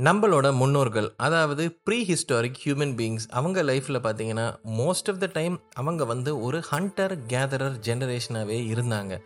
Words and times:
நம்மளோட 0.00 0.54
முன்னோர்கள் 0.54 1.14
அதாவது 1.16 1.78
ப்ரீ 1.84 2.04
ஹிஸ்டாரிக் 2.04 2.54
ஹியூமன் 2.64 2.94
பீயிங்ஸ் 2.94 3.28
அவங்க 3.30 3.62
லைஃப்பில் 3.62 4.00
பார்த்தீங்கன்னா 4.02 4.56
மோஸ்ட் 4.64 4.86
ஆஃப் 4.86 5.18
த 5.18 5.28
டைம் 5.32 5.60
அவங்க 5.72 6.04
வந்து 6.04 6.40
ஒரு 6.40 6.62
ஹண்டர் 6.70 7.18
கேதரர் 7.26 7.78
ஜெனரேஷனாகவே 7.78 8.56
இருந்தாங்க. 8.72 9.18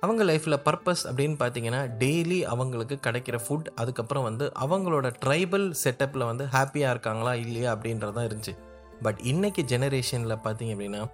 அவங்க 0.00 0.24
லைஃப்பில் 0.24 0.60
பர்பஸ் 0.64 1.04
அப்படின்னு 1.04 1.34
பார்த்தீங்கன்னா 1.42 1.90
டெய்லி 1.98 2.42
அவங்களுக்கு 2.42 2.98
கிடைக்கிற 3.02 3.38
ஃபுட் 3.48 3.64
அதுக்கப்புறம் 3.74 4.22
வந்து 4.22 4.52
அவங்களோட 4.60 5.12
ட்ரைபல் 5.24 5.74
செட்டப்பில் 5.84 6.26
வந்து 6.26 6.44
ஹாப்பியாக 6.44 6.90
இருக்காங்களா 6.90 7.34
இல்லையா 7.34 7.76
அப்படின்றதான் 7.76 8.30
இருந்துச்சு. 8.30 8.58
பட் 9.02 9.20
இன்னைக்கு 9.22 9.62
ஜெனரேஷனில் 9.62 10.38
பார்த்தீங்க 10.44 10.76
அப்படின்னா 10.76 11.10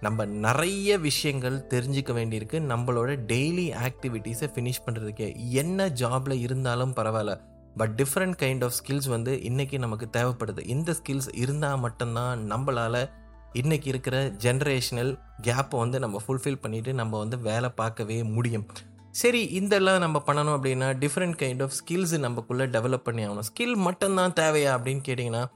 நம்ம 0.00 0.24
நிறைய 0.24 0.98
விஷயங்கள் 0.98 1.66
தெரிஞ்சுக்க 1.70 2.14
வேண்டியிருக்கு. 2.20 2.60
நம்மளோட 2.74 3.18
டெய்லி 3.26 3.88
ஆக்டிவிட்டீஸை 3.88 4.48
ஃபினிஷ் 4.54 4.84
பண்ணுறதுக்கே 4.86 5.34
என்ன 5.50 5.88
ஜாபில் 5.88 6.38
இருந்தாலும் 6.38 6.94
பரவாயில்ல. 6.96 7.40
But 7.76 8.02
different 8.02 8.36
kind 8.38 8.64
of 8.64 8.72
skills 8.72 9.08
வந்து 9.08 9.32
இன்றைக்கி 9.32 9.78
நமக்கு 9.78 10.08
தேவைப்படுது. 10.12 10.66
இந்த 10.66 10.92
ஸ்கில்ஸ் 10.92 11.28
இருந்தால் 11.32 11.78
மட்டும்தான் 11.78 12.52
நம்மளால் 12.52 13.10
இன்றைக்கி 13.54 13.86
இருக்கிற 13.86 14.26
ஜென்ரேஷனல் 14.26 15.18
கேப்பை 15.42 15.76
வந்து 15.78 15.98
நம்ம 15.98 16.20
ஃபுல்ஃபில் 16.26 16.60
பண்ணிவிட்டு 16.62 16.92
நம்ம 16.92 17.18
வந்து 17.18 17.38
வேலை 17.38 17.68
பார்க்கவே 17.68 18.22
முடியும். 18.22 18.66
சரி 19.10 19.44
இதெல்லாம் 19.44 19.98
நம்ம 19.98 20.22
பண்ணணும் 20.26 20.56
அப்படின்னா 20.56 20.88
டிஃப்ரெண்ட் 21.04 21.38
கைண்ட் 21.42 21.62
ஆஃப் 21.62 21.72
ஸ்கில்ஸ் 21.80 22.18
நமக்குள்ளே 22.18 22.64
டெவலப் 22.64 23.06
பண்ணி 23.08 23.26
ஆகணும். 23.26 23.48
ஸ்கில் 23.50 23.74
மட்டும்தான் 23.74 24.32
தேவையா 24.32 24.72
அப்படின்னு 24.76 25.02
கேட்டிங்கன்னா 25.08 25.46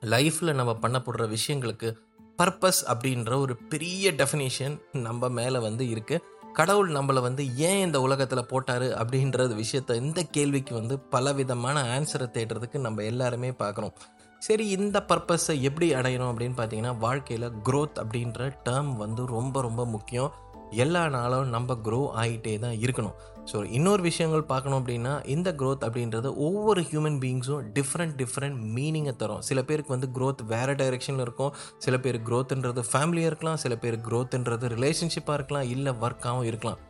லைஃப்பில் 0.00 0.54
நம்ம 0.54 0.78
பண்ணப்படுற 0.82 1.36
விஷயங்களுக்கு 1.36 1.94
பர்பஸ் 2.42 2.82
அப்படின்ற 2.88 3.36
ஒரு 3.40 3.56
பெரிய 3.56 4.12
டெஃபினேஷன் 4.12 4.80
நம்ம 4.92 5.28
மேலே 5.28 5.58
வந்து 5.58 5.84
இருக்குது 5.84 6.18
கடவுள் 6.52 6.90
நம்மளை 6.92 7.20
வந்து 7.20 7.56
ஏன் 7.56 7.80
இந்த 7.80 8.00
உலகத்தில் 8.00 8.46
போட்டார் 8.46 8.82
அப்படின்றது 8.82 9.62
விஷயத்த 9.62 9.94
இந்த 9.94 10.22
கேள்விக்கு 10.22 10.74
வந்து 10.74 10.98
பலவிதமான 10.98 11.82
ஆன்சரை 11.82 12.26
தேடுறதுக்கு 12.32 12.78
நம்ம 12.78 13.02
எல்லாருமே 13.02 13.50
பார்க்குறோம். 13.50 13.94
சரி 14.38 14.68
இந்த 14.68 15.04
பர்பஸை 15.08 15.60
எப்படி 15.60 15.94
அடையணும் 15.94 16.30
அப்படின்னு 16.32 16.56
பார்த்தீங்கன்னா 16.56 16.98
வாழ்க்கையில் 16.98 17.50
க்ரோத் 17.64 18.00
அப்படின்ற 18.02 18.52
டேர்ம் 18.68 18.96
வந்து 18.96 19.26
ரொம்ப 19.26 19.60
ரொம்ப 19.60 19.86
முக்கியம். 19.86 20.32
எல்லா 20.70 21.08
நாளும் 21.08 21.48
நம்ம 21.48 21.74
க்ரோ 21.84 22.00
ஆகிட்டே 22.16 22.58
தான் 22.58 22.72
இருக்கணும். 22.72 23.16
ஸோ 23.50 23.58
இன்னொரு 23.76 24.02
விஷயங்கள் 24.02 24.44
பார்க்கணும் 24.50 24.78
அப்படின்னா 24.80 25.12
இந்த 25.34 25.48
க்ரோத் 25.60 25.84
அப்படின்றது 25.86 26.28
ஒவ்வொரு 26.46 26.80
ஹியூமன் 26.90 27.18
பீயிங்ஸும் 27.24 27.64
டிஃப்ரெண்ட் 27.78 28.14
டிஃப்ரெண்ட் 28.20 28.58
மீனிங்கை 28.76 29.14
தரும். 29.22 29.42
சில 29.48 29.62
பேருக்கு 29.68 29.94
வந்து 29.96 30.08
க்ரோத் 30.16 30.42
வேறு 30.52 30.74
டைரெக்ஷனில் 30.82 31.24
இருக்கும். 31.26 31.52
சில 31.86 31.98
பேர் 32.04 32.18
க்ரோத்துன்றது 32.28 32.82
ஃபேமிலியாக 32.90 33.30
இருக்கலாம். 33.32 33.60
சில 33.64 33.76
பேர் 33.76 33.98
க்ரோத்துன்றது 34.08 34.68
ரிலேஷன்ஷிப்பாக 34.76 35.38
இருக்கலாம். 35.40 35.68
இல்லை 35.74 35.92
ஒர்க்காகவும் 36.04 36.48
இருக்கலாம். 36.50 36.80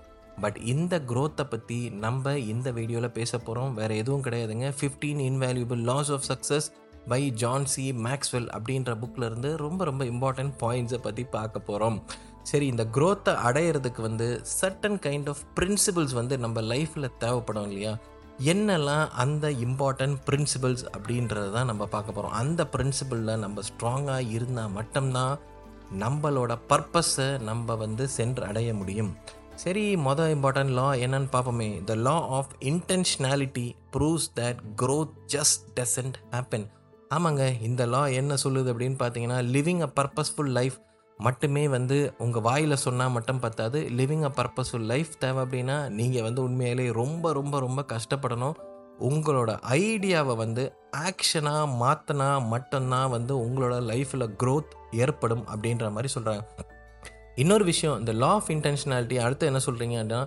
பட் 0.42 0.58
இந்த 0.72 0.94
க்ரோத்தை 1.10 1.44
பற்றி 1.54 1.78
நம்ம 2.04 2.34
இந்த 2.52 2.68
வீடியோவில் 2.78 3.16
பேச 3.18 3.38
போகிறோம் 3.38 3.74
வேறு 3.80 3.96
எதுவும் 4.02 4.24
கிடையாதுங்க. 4.26 4.68
Fifteen 4.78 5.20
invaluable 5.30 5.82
laws 5.90 6.12
of 6.16 6.26
success 6.30 6.68
by 7.10 7.22
John C 7.42 7.84
Maxwell 8.06 8.48
அப்படின்ற 8.56 8.90
புக்கில் 9.00 9.26
இருந்து 9.28 9.50
ரொம்ப 9.56 9.84
ரொம்ப 9.88 10.02
இம்பார்ட்டன்ட் 10.12 10.52
பாயிண்ட்ஸை 10.60 11.00
பற்றி 11.06 11.24
பார்க்க 11.36 11.68
போகிறோம் 11.68 11.96
சரி 12.42 12.66
இந்த 12.66 12.84
க்ரோத்தை 12.84 13.32
அடையிறதுக்கு 13.48 14.00
வந்து 14.00 14.42
சர்டன் 14.60 14.98
கைண்ட் 15.06 15.28
ஆஃப் 15.28 15.42
பிரின்சிபிள்ஸ் 15.60 16.14
வந்து 16.14 16.38
நம்ம 16.38 16.60
லைஃப்பில் 16.60 17.16
தேவைப்படும் 17.18 17.66
இல்லையா? 17.66 17.98
என்னெல்லாம் 18.44 19.08
அந்த 19.08 19.50
இம்பார்ட்டன்ட் 19.50 20.18
பிரின்சிபிள்ஸ் 20.30 20.84
அப்படின்றது 20.96 21.52
தான் 21.52 21.66
நம்ம 21.66 21.86
பார்க்க 21.86 22.12
போகிறோம் 22.12 22.32
அந்த 22.32 22.68
பிரின்சிபிளில் 22.72 23.36
நம்ம 23.36 23.62
ஸ்ட்ராங்காக 23.68 24.30
இருந்தால் 24.30 24.70
மட்டும்தான் 24.70 25.38
நம்மளோட 25.98 26.52
பர்பஸை 26.68 27.40
நம்ம 27.40 27.74
வந்து 27.74 28.08
சென்று 28.08 28.44
அடைய 28.44 28.74
முடியும். 28.74 29.16
சரி 29.54 29.96
மொதல் 29.96 30.32
இம்பார்ட்டன்ட் 30.36 30.68
லா 30.68 30.92
என்னன்னு 30.92 31.28
பார்ப்போமே. 31.32 31.84
The 31.84 31.94
law 31.94 32.26
of 32.28 32.52
intentionality 32.60 33.66
proves 33.96 34.30
that 34.34 34.56
growth 34.82 35.12
just 35.26 35.64
doesn't 35.80 36.16
happen 36.30 36.66
ஆமாங்க 37.14 37.62
இந்த 37.62 37.86
லா 37.86 38.06
என்ன 38.06 38.34
சொல்லுது 38.44 38.72
அப்படின்னு 38.72 38.98
பார்த்தீங்கன்னா 38.98 39.38
லிவிங் 39.56 39.80
அ 39.80 39.90
பர்பஸ்ஃபுல் 40.00 40.52
லைஃப் 40.58 40.78
மட்டுமே 41.26 41.64
வந்து 41.68 41.96
உங்கள் 42.18 42.42
வாயில் 42.42 42.82
சொன்னால் 42.84 43.14
மட்டும் 43.16 43.40
பத்தாது. 43.40 43.78
லிவிங் 43.98 44.26
அ 44.28 44.32
பர்பஸ்ஃபுல் 44.38 44.88
லைஃப் 44.92 45.12
தேவை 45.18 45.40
அப்படின்னா 45.44 45.78
நீங்கள் 45.90 46.22
வந்து 46.22 46.42
உண்மையிலே 46.42 46.86
ரொம்ப 46.92 47.32
ரொம்ப 47.32 47.56
ரொம்ப 47.60 47.80
கஷ்டப்படணும். 47.92 48.58
உங்களோட 49.10 49.50
ஐடியாவை 49.76 50.34
வந்து 50.36 50.64
ஆக்ஷனாக 51.06 51.70
மாற்றினா 51.82 52.28
மட்டும்தான் 52.46 53.08
வந்து 53.10 53.34
உங்களோட 53.46 53.76
லைஃப்பில் 53.92 54.32
க்ரோத் 54.42 54.72
ஏற்படும் 54.96 55.44
அப்படின்ற 55.52 55.86
மாதிரி 55.90 56.08
சொல்கிறாங்க 56.16 56.42
இன்னொரு 57.34 57.64
விஷயம் 57.64 57.98
இந்த 57.98 58.12
லா 58.22 58.30
ஆஃப் 58.32 58.50
இன்டென்ஷனாலிட்டி 58.50 59.16
அடுத்து 59.26 59.44
என்ன 59.46 59.60
சொல்கிறீங்க 59.66 59.96
அப்படின்னா 60.00 60.20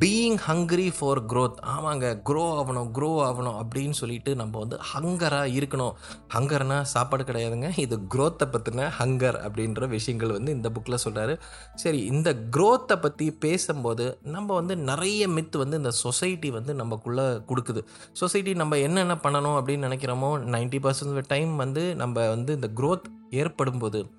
பீயிங் 0.00 0.36
ஹங்கரி 0.46 0.92
ஃபார் 0.98 1.20
க்ரோத் 1.26 1.58
ஆமாங்க 1.66 2.06
க்ரோ 2.28 2.42
ஆகணும் 2.58 2.90
க்ரோ 2.96 3.10
ஆகணும் 3.28 3.56
அப்படின்னு 3.62 3.90
சொல்லிட்டு 3.90 4.34
நம்ம 4.36 4.58
வந்து 4.58 4.78
ஹங்கராக 4.90 5.54
இருக்கணும். 5.58 5.94
ஹங்கர்னா 6.34 6.82
சாப்பாடு 6.82 7.24
கிடையாதுங்க. 7.24 7.78
இது 7.78 7.96
க்ரோத்தை 8.14 8.46
பற்றின 8.46 8.90
ஹங்கர் 8.98 9.38
அப்படின்ற 9.46 9.88
விஷயங்கள் 9.88 10.30
வந்து 10.30 10.52
இந்த 10.52 10.68
புக்கில் 10.68 11.02
சொல்கிறாரு 11.04 11.38
சரி 11.74 12.00
இந்த 12.04 12.32
க்ரோத்தை 12.56 13.00
பற்றி 13.00 13.30
பேசும்போது 13.30 14.18
நம்ம 14.22 14.54
வந்து 14.54 14.76
நிறைய 14.76 15.28
மித் 15.28 15.56
வந்து 15.56 15.76
இந்த 15.76 15.90
சொசைட்டி 15.90 16.50
வந்து 16.50 16.74
நமக்குள்ளே 16.74 17.22
கொடுக்குது. 17.22 17.82
சொசைட்டி 18.12 18.54
நம்ம 18.54 18.78
என்னென்ன 18.78 19.14
பண்ணணும் 19.14 19.58
அப்படின்னு 19.58 19.88
நினைக்கிறோமோ 19.88 20.32
நைன்ட்டி 20.54 20.80
பர்சன்ட் 20.86 21.22
டைம் 21.26 21.56
வந்து 21.56 21.94
நம்ம 21.94 22.28
வந்து 22.28 22.54
இந்த 22.54 22.70
க்ரோத் 22.76 23.08
ஏற்படும் 23.30 23.78
போது 23.78 24.10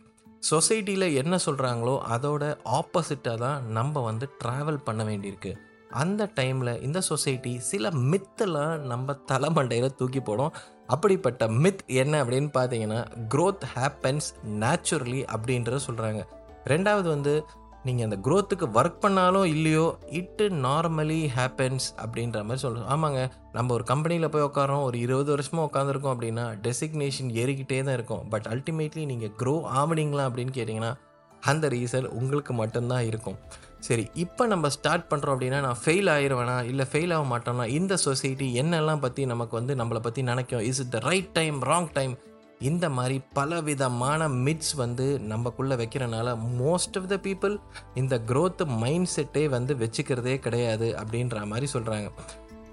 சொசைட்டியில் 0.51 1.13
என்ன 1.13 1.35
சொல்கிறாங்களோ 1.45 1.95
அதோட 2.16 2.57
ஆப்போசிட்டாக 2.72 3.38
தான் 3.38 3.66
நம்ம 3.66 4.00
வந்து 4.00 4.29
ட்ராவல் 4.44 4.83
பண்ண 4.83 5.03
வேண்டியிருக்கு. 5.03 5.51
அந்த 5.89 6.31
டைமில் 6.35 6.81
இந்த 6.81 7.01
சொசைட்டி 7.01 7.59
சில 7.59 7.89
மித்தெல்லாம் 7.89 8.77
நம்ம 8.77 9.13
தலைமண்டையில் 9.13 9.95
தூக்கி 9.95 10.19
போடும். 10.19 10.53
அப்படிப்பட்ட 10.88 11.47
மித் 11.47 11.83
என்ன 11.85 12.23
அப்படின்னு 12.23 12.50
பார்த்தீங்கன்னா 12.57 13.00
க்ரோத் 13.29 13.66
ஹேப்பன்ஸ் 13.75 14.29
நேச்சுரலி 14.45 15.22
அப்படின்றத 15.35 15.79
சொல்கிறாங்க 15.88 16.22
ரெண்டாவது 16.66 17.07
வந்து 17.07 17.33
நீங்கள் 17.88 18.06
அந்த 18.07 18.17
க்ரோத்துக்கு 18.25 18.66
ஒர்க் 18.79 19.01
பண்ணாலும் 19.03 19.45
இல்லையோ 19.56 19.85
இட்டு 20.19 20.45
நார்மலி 20.66 21.19
ஹேப்பன்ஸ் 21.35 21.88
அப்படின்ற 22.03 22.40
மாதிரி 22.47 22.63
சொல்கிறோம் 22.63 22.90
ஆமாங்க. 22.95 23.22
நம்ம 23.57 23.73
ஒரு 23.78 23.84
கம்பெனியில் 23.91 24.31
போய் 24.34 24.47
உட்காரோம் 24.47 24.84
ஒரு 24.88 24.97
இருபது 25.06 25.29
வருஷமாக 25.35 25.69
உட்காந்துருக்கோம் 25.69 26.13
அப்படின்னா 26.16 26.45
டெசிக்னேஷன் 26.66 27.29
ஏறிக்கிட்டே 27.41 27.79
தான் 27.84 27.97
இருக்கும். 28.00 28.25
பட் 28.34 28.50
அல்டிமேட்லி 28.53 29.06
நீங்கள் 29.13 29.34
க்ரோ 29.41 29.56
ஆவணிங்களா 29.81 30.25
அப்படின்னு 30.29 30.56
கேட்டிங்கன்னா 30.59 30.91
அந்த 31.44 31.66
ரீசன் 31.73 32.07
உங்களுக்கு 32.19 32.53
மட்டும்தான் 32.62 33.06
இருக்கும். 33.09 33.38
சரி 33.88 34.06
இப்போ 34.23 34.44
நம்ம 34.53 34.69
ஸ்டார்ட் 34.75 35.06
பண்ணுறோம் 35.12 35.35
அப்படின்னா 35.35 35.59
நான் 35.66 35.81
ஃபெயில் 35.84 36.09
ஆயிடுவேனா 36.16 36.56
இல்லை 36.72 36.85
ஃபெயில் 36.94 37.13
ஆக 37.18 37.25
மாட்டோம்னா 37.34 37.66
இந்த 37.79 37.94
சொசைட்டி 38.07 38.47
என்னெல்லாம் 38.62 39.03
பற்றி 39.06 39.22
நமக்கு 39.34 39.56
வந்து 39.59 39.75
நம்மளை 39.81 40.01
பற்றி 40.07 40.22
நினைக்கும்? 40.31 40.66
Is 40.69 40.81
it 40.84 40.91
the 40.95 41.00
right 41.09 41.29
time 41.38 41.59
wrong 41.72 41.89
time 42.00 42.16
இந்த 42.59 42.89
மாதிரி 42.89 43.21
பலவிதமான 43.33 44.27
மிட்ஸ் 44.27 44.75
வந்து 44.75 45.21
நம்மக்குள்ளே 45.29 45.75
வைக்கிறனால 45.81 46.37
மோஸ்ட் 46.59 46.97
ஆஃப் 46.99 47.07
த 47.07 47.15
பீப்புள் 47.15 47.59
இந்த 47.95 48.21
க்ரோத் 48.27 48.65
மைண்ட் 48.65 49.09
செட்டே 49.15 49.49
வந்து 49.49 49.75
வச்சுக்கிறதே 49.75 50.39
கிடையாது 50.39 50.95
அப்படின்ற 50.97 51.45
மாதிரி 51.45 51.67
சொல்கிறாங்க 51.73 52.11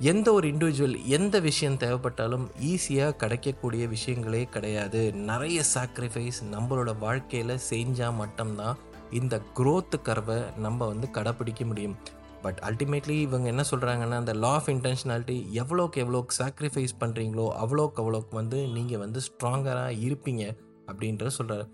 எந்த 0.00 0.32
ஒரு 0.32 0.48
இண்டிவிஜுவல் 0.48 1.04
எந்த 1.04 1.41
விஷயம் 1.41 1.74
தேவைப்பட்டாலும் 1.74 2.47
ஈஸியாக 2.60 3.16
கிடைக்கக்கூடிய 3.16 3.86
விஷயங்களே 3.86 4.44
கிடையாது. 4.44 5.12
நிறைய 5.12 5.62
சாக்ரிஃபைஸ் 5.74 6.41
நம்மளோட 6.53 6.98
வாழ்க்கையில் 6.98 7.58
செஞ்சால் 7.70 8.14
மட்டும்தான் 8.14 8.76
இந்த 9.10 9.41
க்ரோத்து 9.54 10.03
கர்வை 10.03 10.42
நம்ம 10.58 10.86
வந்து 10.86 11.10
கடைப்பிடிக்க 11.10 11.64
முடியும். 11.64 11.97
பட் 12.47 12.61
அல்டிமேட்லி 12.65 13.17
இவங்க 13.21 13.47
என்ன 13.49 13.65
சொல்கிறாங்கன்னா 13.71 14.17
அந்த 14.17 14.33
லா 14.33 14.51
ஆஃப் 14.51 14.69
இன்டென்ஷனாலிட்டி 14.69 15.37
எவ்வளோக்கு 15.53 16.01
எவ்வளோக்கு 16.03 16.37
சாக்ரிஃபைஸ் 16.39 16.95
பண்ணுறீங்களோ 17.01 17.47
அவ்வளோக்கு 17.62 18.01
அவ்வளோக்கு 18.03 18.34
வந்து 18.34 18.67
நீங்கள் 18.69 18.99
வந்து 18.99 19.21
ஸ்ட்ராங்கராக 19.21 19.99
இருப்பீங்க 20.01 20.45
அப்படின்ற 20.89 21.31
சொல்கிறாரு 21.39 21.65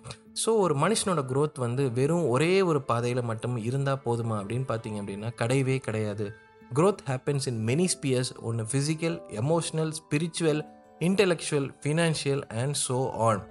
ஸோ 0.45 0.51
ஒரு 0.59 0.75
மனுஷனோட 0.75 1.23
க்ரோத் 1.33 1.59
வந்து 1.59 1.93
வெறும் 1.93 2.29
ஒரே 2.29 2.63
ஒரு 2.63 2.83
பாதையில் 2.83 3.23
மட்டும் 3.23 3.57
இருந்தால் 3.57 4.03
போதுமா 4.05 4.37
அப்படின்னு 4.39 4.67
பார்த்தீங்க 4.69 5.01
அப்படின்னா 5.01 5.31
கிடையவே 5.37 5.77
கிடையாது. 5.79 6.27
Growth 6.75 7.03
happens 7.07 7.49
in 7.49 7.61
many 7.67 7.89
spheres 7.95 8.33
ஒன்று 8.43 8.65
physical 8.73 9.19
emotional 9.31 9.93
spiritual 10.01 10.63
intellectual 11.01 11.69
financial 11.83 12.43
and 12.55 12.77
so 12.89 13.11
on 13.21 13.43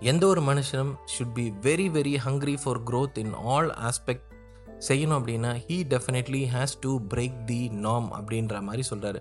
எந்த 0.00 0.26
ஒரு 0.26 0.40
மனுஷனும் 0.40 0.92
should 1.12 1.34
be 1.34 1.52
very 1.60 1.88
very 1.90 2.14
hungry 2.24 2.56
for 2.64 2.82
growth 2.82 3.18
in 3.18 3.34
all 3.44 3.70
aspect 3.82 4.26
செய்யணும் 4.88 5.18
அப்படின்னா 5.18 5.50
he 5.66 5.76
definitely 5.88 6.42
has 6.52 6.74
to 6.80 6.92
break 7.08 7.38
the 7.44 7.60
நாம் 7.80 8.08
அப்படின்ற 8.12 8.60
மாதிரி 8.60 8.84
சொல்கிறாரு 8.90 9.20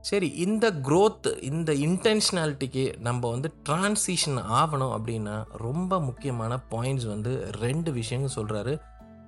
சரி 0.00 0.28
இந்த 0.36 0.66
க்ரோத் 0.82 1.28
இந்த 1.42 1.70
இன்டென்ஷனாலிட்டிக்கு 1.84 2.84
நம்ம 3.00 3.28
வந்து 3.30 3.48
டிரான்சிஷன் 3.68 4.40
ஆகணும் 4.52 4.94
அப்படின்னா 4.96 5.36
ரொம்ப 5.58 6.00
முக்கியமான 6.00 6.58
பாயிண்ட்ஸ் 6.70 7.06
வந்து 7.06 7.32
ரெண்டு 7.60 7.92
விஷயங்கள் 7.92 8.36
சொல்கிறாரு 8.36 8.74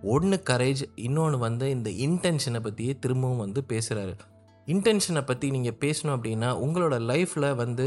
ஒன்று 0.06 0.37
கரேஜ் 0.50 0.82
இன்னொன்று 0.96 1.38
வந்து 1.38 1.67
இந்த 1.70 1.90
இன்டென்ஷனை 2.06 2.61
பற்றியே 2.61 2.94
திரும்பவும் 2.99 3.44
வந்து 3.44 3.61
பேசுகிறாரு 3.69 4.14
இன்டென்ஷனை 4.67 5.22
பற்றி 5.25 5.46
நீங்கள் 5.50 5.79
பேசணும் 5.81 6.17
அப்படின்னா 6.17 6.50
உங்களோட 6.62 6.94
லைஃப்பில் 7.06 7.49
வந்து 7.55 7.87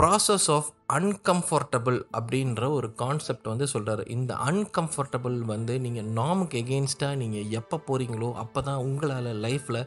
ப்ராசஸ் 0.00 0.46
ஆஃப் 0.54 0.68
அன்கம்ஃபர்டபுள் 0.96 1.96
அப்படின்ற 2.18 2.62
ஒரு 2.76 2.88
கான்செப்ட் 3.00 3.48
வந்து 3.50 3.66
சொல்கிறாரு 3.72 4.02
இந்த 4.14 4.32
அன்கம்ஃபர்டபுள் 4.50 5.36
வந்து 5.50 5.74
நீங்கள் 5.86 6.08
நாமுக்கு 6.18 6.56
எகெயின்ஸ்டாக 6.62 7.18
நீங்கள் 7.22 7.50
எப்போ 7.58 7.76
போகிறீங்களோ 7.88 8.28
அப்போ 8.42 8.60
தான் 8.68 8.80
உங்களால் 8.86 9.28
லைஃப்பில் 9.46 9.80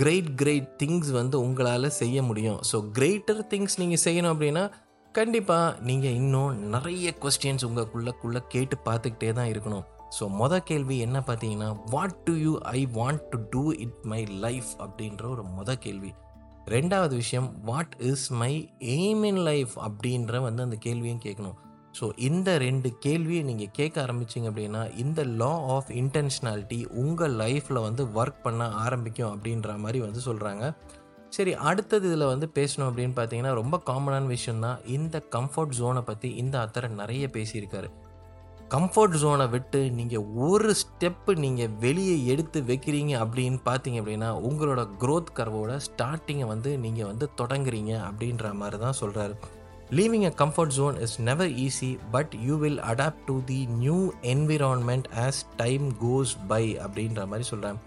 கிரேட் 0.00 0.30
கிரேட் 0.40 0.68
திங்ஸ் 0.80 1.10
வந்து 1.18 1.36
உங்களால் 1.46 1.96
செய்ய 2.00 2.16
முடியும். 2.28 2.58
ஸோ 2.70 2.76
கிரேட்டர் 2.98 3.42
திங்ஸ் 3.52 3.78
நீங்கள் 3.82 4.02
செய்யணும் 4.06 4.32
அப்படின்னா 4.34 4.64
கண்டிப்பாக 5.14 5.76
நீங்கள் 5.88 6.16
இன்னும் 6.20 6.58
நிறைய 6.74 7.14
கொஸ்டின்ஸ் 7.24 7.66
உங்களுக்குள்ளக்குள்ளே 7.68 8.42
கேட்டு 8.54 8.78
பார்த்துக்கிட்டே 8.88 9.32
தான் 9.38 9.50
இருக்கணும். 9.54 9.86
ஸோ 10.18 10.26
மொதல் 10.40 10.66
கேள்வி 10.70 10.98
என்ன 11.06 11.20
பார்த்தீங்கன்னா 11.28 11.70
what 11.94 12.18
do 12.26 12.34
you 12.46 12.54
I 12.78 12.80
want 12.98 13.24
to 13.32 13.40
do 13.54 13.64
it 13.86 14.02
my 14.14 14.20
life 14.46 14.72
அப்படின்ற 14.86 15.24
ஒரு 15.36 15.44
மொதல் 15.58 15.82
கேள்வி. 15.86 16.12
ரெண்டாவது 16.66 17.14
விஷயம் 17.16 17.48
what 17.66 17.94
is 18.10 18.26
my 18.40 18.52
aim 18.96 19.24
in 19.24 19.42
life 19.48 19.74
அப்படின்ற 19.86 20.40
வந்து 20.40 20.62
அந்த 20.62 20.76
கேள்வியும் 20.76 21.22
கேட்கணும். 21.24 21.56
ஸோ 21.98 22.04
இந்த 22.18 22.58
ரெண்டு 22.58 22.88
கேள்வியை 22.98 23.42
நீங்கள் 23.42 23.72
கேட்க 23.72 24.06
ஆரம்பிச்சிங்க 24.06 24.48
அப்படின்னா 24.50 24.96
இந்த 24.96 25.24
லா 25.24 25.52
ஆஃப் 25.74 25.90
இன்டென்ஷனாலிட்டி 26.00 26.86
உங்கள் 27.02 27.34
லைஃப்பில் 27.42 27.84
வந்து 27.88 28.04
ஒர்க் 28.20 28.40
பண்ண 28.42 28.68
ஆரம்பிக்கும் 28.84 29.32
அப்படின்ற 29.32 29.76
மாதிரி 29.76 30.00
வந்து 30.00 30.22
சொல்கிறாங்க 30.28 30.72
சரி 31.28 31.54
அடுத்தது 31.68 32.08
இதில் 32.08 32.30
வந்து 32.32 32.46
பேசணும் 32.54 32.88
அப்படின்னு 32.88 33.14
பார்த்தீங்கன்னா 33.16 33.52
ரொம்ப 33.54 33.82
காமனான 33.86 34.26
விஷயம் 34.26 34.60
தான் 34.60 34.80
இந்த 34.86 35.22
கம்ஃபர்ட் 35.36 35.76
ஜோனை 35.78 36.00
பற்றி 36.00 36.28
இந்த 36.42 36.58
அத்தரை 36.66 36.88
நிறைய 36.88 37.30
பேசியிருக்காரு. 37.32 37.88
கம்ஃபர்ட் 38.70 39.16
ஜோனை 39.20 39.46
விட்டு 39.50 39.80
நீங்கள் 39.90 40.28
ஒரு 40.44 40.70
ஸ்டெப்பு 40.74 41.32
நீங்கள் 41.36 41.74
வெளியே 41.80 42.14
எடுத்து 42.26 42.58
வைக்கிறீங்க 42.62 43.12
அப்படின்னு 43.20 43.58
பார்த்தீங்க 43.64 43.98
அப்படின்னா 44.00 44.30
உங்களோட 44.48 44.82
க்ரோத் 44.98 45.34
கர்வோட 45.36 45.74
ஸ்டார்டிங்கை 45.86 46.46
வந்து 46.46 46.70
நீங்கள் 46.78 47.06
வந்து 47.06 47.26
தொடங்குறீங்க 47.36 47.92
அப்படின்ற 48.06 48.52
மாதிரி 48.52 48.78
தான் 48.78 48.98
சொல்கிறாரு 49.00 49.34
leaving 49.90 50.26
a 50.26 50.32
comfort 50.36 50.74
zone 50.74 50.96
is 50.98 51.16
never 51.20 51.52
easy 51.64 51.90
but 52.10 52.32
you 52.40 52.54
will 52.56 52.80
adapt 52.84 53.24
to 53.26 53.36
the 53.44 53.60
new 53.76 53.98
environment 54.28 55.08
as 55.24 55.40
time 55.56 55.86
goes 56.00 56.34
by 56.48 56.64
அப்படின்ற 56.84 57.26
மாதிரி 57.26 57.46
சொல்கிறேன் 57.48 57.80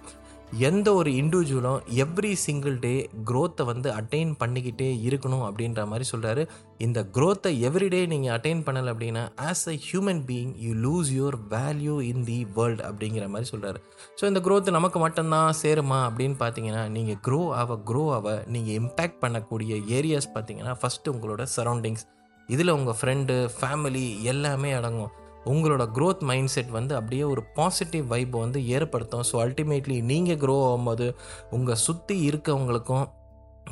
எந்த 0.52 0.94
ஒரு 0.94 1.12
இண்டிவிஜுவலும் 1.12 1.80
எவ்ரி 1.96 2.34
சிங்கிள் 2.34 2.80
டே 2.80 3.10
க்ரோத்தை 3.24 3.66
வந்து 3.66 3.92
அட்டைன் 3.92 4.36
பண்ணிக்கிட்டே 4.40 5.00
இருக்கணும் 5.08 5.44
அப்படின்ற 5.48 5.88
மாதிரி 5.88 6.06
சொல்கிறாரு 6.12 6.48
இந்த 6.78 7.08
க்ரோத்தை 7.14 7.62
எவ்ரிடே 7.62 8.08
நீங்கள் 8.08 8.34
அட்டைன் 8.38 8.64
பண்ணலை 8.64 8.94
அப்படின்னா 8.94 9.30
as 9.38 9.70
a 9.70 9.72
human 9.72 10.22
being 10.30 10.54
you 10.60 10.74
lose 10.74 11.12
your 11.12 11.36
value 11.36 12.02
in 12.02 12.24
the 12.24 12.48
world 12.56 12.84
அப்படிங்கிற 12.84 13.28
மாதிரி 13.28 13.50
சொல்கிறாரு 13.52 13.82
ஸோ 14.22 14.26
இந்த 14.26 14.40
க்ரோத் 14.40 14.72
நமக்கு 14.72 15.00
மட்டும்தான் 15.00 15.54
சேருமா 15.64 16.00
அப்படின்னு 16.10 16.36
பார்த்தீங்கன்னா 16.40 16.88
நீங்கள் 16.88 17.16
க்ரோ 17.28 17.48
ஆக 17.54 17.80
க்ரோ 17.92 18.12
ஆக 18.12 18.44
நீங்கள் 18.48 18.76
இம்பேக்ட் 18.76 19.22
பண்ணக்கூடிய 19.22 19.76
ஏரியாஸ் 19.88 20.34
பார்த்தீங்கன்னா 20.36 20.76
ஃபஸ்ட்டு 20.82 21.12
உங்களோட 21.12 21.46
சரௌண்டிங்ஸ் 21.58 22.06
இதில் 22.50 22.70
உங்கள் 22.70 22.96
ஃப்ரெண்டு 23.02 23.50
ஃபேமிலி 23.62 24.24
எல்லாமே 24.24 24.72
அடங்கும். 24.74 25.14
உங்களோட 25.54 25.84
க்ரோத் 25.98 26.24
மைண்ட் 26.30 26.54
செட் 26.56 26.72
வந்து 26.78 26.94
அப்படியே 26.96 27.24
ஒரு 27.24 27.42
பாசிட்டிவ் 27.56 28.06
வைப்பை 28.14 28.40
வந்து 28.40 28.60
ஏற்படுத்தும். 28.78 29.26
ஸோ 29.30 29.36
அல்டிமேட்லி 29.46 29.98
நீங்கள் 30.12 30.42
க்ரோ 30.44 30.56
ஆகும்போது 30.70 31.08
உங்கள் 31.50 31.84
சுற்றி 31.86 32.18
இருக்கவங்களுக்கும் 32.30 33.06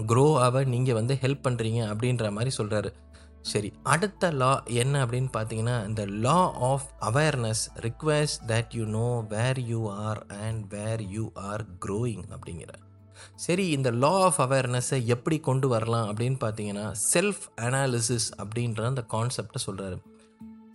க்ரோ 0.08 0.28
ஆக 0.46 0.64
நீங்கள் 0.66 0.98
வந்து 1.00 1.14
ஹெல்ப் 1.22 1.46
பண்ணுறீங்க 1.48 1.82
அப்படின்ற 1.92 2.32
மாதிரி 2.32 2.54
சொல்கிறாரு 2.58 2.90
சரி 3.52 3.70
அடுத்த 3.84 4.32
லா 4.32 4.52
என்ன 4.74 4.96
அப்படின்னு 5.06 5.30
பார்த்தீங்கன்னா 5.34 5.76
இந்த 5.88 6.04
law 6.26 6.40
of 6.70 6.88
awareness 7.02 7.62
request 7.80 8.40
that 8.48 8.74
you 8.74 8.86
know 8.96 9.10
where 9.30 9.60
you 9.68 9.82
are 10.06 10.22
and 10.40 10.64
where 10.74 11.04
you 11.12 11.26
are 11.50 11.64
growing 11.86 12.26
அப்படிங்கிற 12.36 12.72
சரி 13.36 13.66
இந்த 13.70 13.90
லா 13.98 14.14
ஆஃப் 14.22 14.40
அவேர்னஸை 14.42 15.00
எப்படி 15.08 15.38
கொண்டு 15.40 15.68
வரலாம் 15.68 16.08
அப்படின்னு 16.10 16.40
பார்த்தீங்கன்னா 16.42 16.88
செல்ஃப் 17.14 17.46
அனாலிசிஸ் 17.62 18.28
அப்படின்ற 18.42 18.84
அந்த 18.86 19.04
கான்செப்டை 19.14 19.62
சொல்கிறாரு 19.66 19.98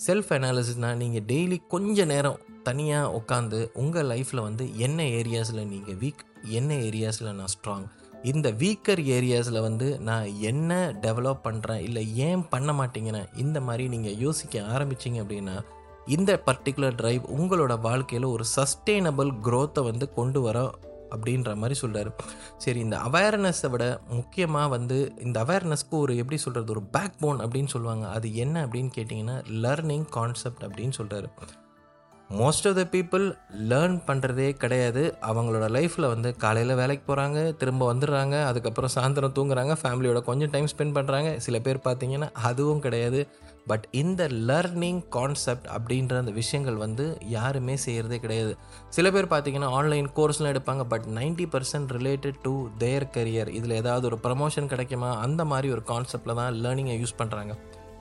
செல்ஃப் 0.01 0.33
அனாலிசிஸ்னால் 0.33 0.95
நீங்கள் 0.95 1.25
டெய்லி 1.27 1.61
கொஞ்ச 1.69 2.05
நேரம் 2.05 2.39
தனியாக 2.63 3.13
உட்காந்து 3.19 3.71
உங்கள் 3.75 4.07
லைஃப்பில் 4.07 4.41
வந்து 4.41 4.79
என்ன 4.79 5.03
ஏரியாஸில் 5.03 5.69
நீங்கள் 5.69 5.95
வீக் 5.95 6.23
என்ன 6.51 6.75
ஏரியாஸில் 6.75 7.33
நான் 7.33 7.53
ஸ்ட்ராங் 7.55 7.87
இந்த 8.23 8.51
வீக்கர் 8.53 9.03
ஏரியாஸில் 9.09 9.61
வந்து 9.61 9.99
நான் 9.99 10.37
என்ன 10.41 10.73
டெவலப் 11.03 11.45
பண்ணுறேன் 11.45 11.79
இல்லை 11.79 12.17
ஏன் 12.17 12.49
பண்ண 12.49 12.73
மாட்டேங்கிறேன்? 12.73 13.29
இந்த 13.37 13.61
மாதிரி 13.61 13.89
நீங்கள் 13.89 14.17
யோசிக்க 14.17 14.61
ஆரம்பிச்சிங்க 14.73 15.23
அப்படின்னா 15.23 15.57
இந்த 16.07 16.43
பர்டிகுலர் 16.47 16.99
ட்ரைவ் 17.03 17.25
உங்களோட 17.37 17.81
வாழ்க்கையில் 17.81 18.25
ஒரு 18.27 18.45
சஸ்டெயினபிள் 18.57 19.31
க்ரோத்தை 19.45 19.85
வந்து 19.85 20.13
கொண்டு 20.13 20.41
வர 20.41 20.59
அப்படின்ற 21.15 21.55
மாதிரி 21.63 21.79
சொல்கிறாரு 21.83 22.13
சரி 22.57 22.81
இந்த 22.87 22.99
அவேர்னஸை 23.11 23.71
விட 23.71 23.85
முக்கியமாக 24.09 24.73
வந்து 24.77 24.99
இந்த 25.27 25.39
அவேர்னஸ்க்கு 25.45 25.97
ஒரு 26.05 26.15
எப்படி 26.17 26.41
சொல்கிறது 26.47 26.75
ஒரு 26.77 26.83
பேக் 26.97 27.19
போன் 27.21 27.41
அப்படின்னு 27.45 27.73
சொல்லுவாங்க. 27.77 28.07
அது 28.17 28.29
என்ன 28.45 28.67
அப்படின்னு 28.67 28.93
கேட்டிங்கன்னா 28.99 29.39
லேர்னிங் 29.65 30.07
கான்செப்ட் 30.19 30.65
அப்படின்னு 30.69 30.97
சொல்கிறாரு 31.01 31.31
most 32.31 32.67
of 32.69 32.77
the 32.79 32.83
people 32.93 33.25
learn 33.71 33.97
பண்ணுறதே 34.09 34.49
கிடையாது. 34.63 35.03
அவங்களோட 35.29 35.65
லைஃப்பில் 35.77 36.07
வந்து 36.13 36.29
காலையில் 36.37 36.75
வேலைக்கு 36.75 37.05
போகிறாங்க 37.09 37.39
திரும்ப 37.57 37.89
வந்துடுறாங்க 37.95 38.37
அதுக்கப்புறம் 38.51 38.93
சாயந்தரம் 38.95 39.35
தூங்குறாங்க 39.39 39.75
ஃபேமிலியோட 39.83 40.21
கொஞ்சம் 40.29 40.53
டைம் 40.55 40.69
ஸ்பெண்ட் 40.73 40.97
பண்ணுறாங்க 40.99 41.31
சில 41.47 41.59
பேர் 41.59 41.81
பார்த்தீங்கன்னா 41.89 42.29
அதுவும் 42.51 42.85
கிடையாது. 42.85 43.23
பட் 43.67 43.87
இந்த 43.91 44.29
லேர்னிங் 44.29 45.09
கான்செப்ட் 45.09 45.67
அப்படின்ற 45.67 46.17
அந்த 46.17 46.31
விஷயங்கள் 46.31 46.75
வந்து 46.75 47.19
யாருமே 47.29 47.77
செய்கிறதே 47.87 48.19
கிடையாது. 48.19 48.57
சில 48.89 49.11
பேர் 49.11 49.25
பார்த்தீங்கன்னா 49.25 49.71
ஆன்லைன் 49.71 50.09
கோர்ஸ்லாம் 50.17 50.53
எடுப்பாங்க 50.55 50.85
but 50.85 51.05
ninety 51.05 51.47
percent 51.53 51.93
related 51.93 52.41
to 52.43 52.69
their 52.79 53.09
career 53.13 53.49
இதில் 53.49 53.71
ஏதாவது 53.71 54.07
ஒரு 54.07 54.19
ப்ரமோஷன் 54.23 54.67
கிடைக்குமா? 54.67 55.19
அந்த 55.19 55.45
மாதிரி 55.45 55.71
ஒரு 55.73 55.83
கான்செப்டில் 55.87 56.35
தான் 56.35 56.55
லேர்னிங்கை 56.55 56.97
யூஸ் 57.01 57.19
பண்ணுறாங்க 57.19 57.55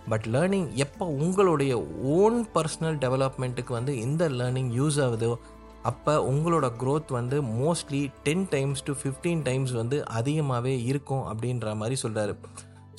பட் 0.08 0.28
லேர்னிங் 0.28 0.74
எப்போ 0.76 1.06
உங்களுடைய 1.06 1.84
ஓன் 2.02 2.46
பர்சனல் 2.56 2.98
டெவலப்மெண்ட்டுக்கு 2.98 3.72
வந்து 3.72 3.98
இந்த 4.00 4.30
லேர்னிங் 4.30 4.72
யூஸ் 4.72 5.00
ஆகுதோ 5.02 5.38
அப்போ 5.84 6.14
உங்களோட 6.32 6.72
க்ரோத் 6.78 7.12
வந்து 7.12 7.42
mostly 7.42 8.12
ten 8.24 8.48
times 8.50 8.84
to 8.84 8.94
fifteen 8.94 9.42
times 9.42 9.72
வந்து 9.72 10.06
அதிகமாகவே 10.06 10.84
இருக்கும் 10.84 11.24
அப்படின்ற 11.26 11.76
மாதிரி 11.76 11.98
சொல்கிறாரு 12.04 12.34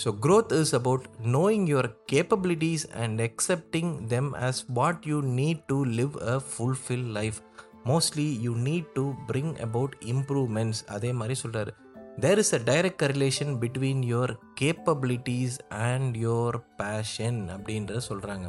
so 0.05 0.11
growth 0.21 0.53
is 0.53 0.75
about 0.75 1.05
knowing 1.33 1.67
your 1.67 1.91
capabilities 2.13 2.91
and 2.97 3.21
accepting 3.21 4.07
them 4.07 4.35
as 4.41 4.65
what 4.75 5.07
you 5.07 5.21
need 5.35 5.63
to 5.67 5.85
live 5.95 6.17
a 6.27 6.41
fulfil 6.51 7.07
life 7.13 7.39
mostly 7.85 8.39
you 8.41 8.55
need 8.55 8.89
to 8.93 9.13
bring 9.27 9.55
about 9.59 9.97
improvements 10.07 10.85
அதே 10.87 11.13
மாதிரி 11.13 11.41
சொல்கிறாரு 11.43 11.73
there 12.21 12.39
is 12.39 12.55
a 12.55 12.59
direct 12.65 13.03
correlation 13.03 13.53
between 13.59 14.03
your 14.07 14.33
capabilities 14.61 15.59
and 15.69 16.17
your 16.17 16.59
passion 16.77 17.51
அப்படின்றத 17.51 18.01
சொல்கிறாங்க 18.09 18.49